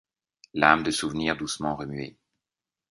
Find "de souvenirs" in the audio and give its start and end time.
0.81-1.37